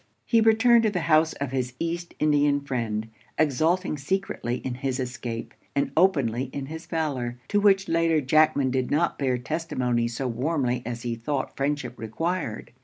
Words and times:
He 0.25 0.41
returned 0.41 0.81
to 0.81 0.89
the 0.89 1.01
house 1.01 1.33
of 1.33 1.51
his 1.51 1.73
East 1.79 2.15
Indian 2.17 2.61
friend, 2.61 3.07
exulting 3.37 3.99
secretly 3.99 4.55
in 4.55 4.73
his 4.73 4.99
escape, 4.99 5.53
and 5.75 5.91
openly 5.95 6.45
in 6.51 6.65
his 6.65 6.87
valour, 6.87 7.37
to 7.49 7.59
which 7.59 7.87
latter 7.87 8.19
Jackman 8.19 8.71
did 8.71 8.89
not 8.89 9.19
bear 9.19 9.37
testimony 9.37 10.07
so 10.07 10.27
warmly 10.27 10.81
as 10.87 11.03
he 11.03 11.13
thought 11.13 11.55
friendship 11.55 11.99
required. 11.99 12.71